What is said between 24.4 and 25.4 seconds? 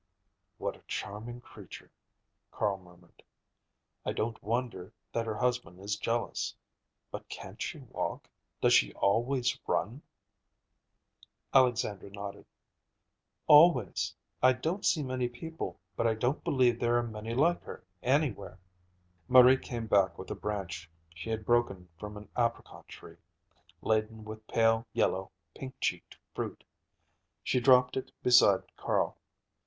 pale yellow,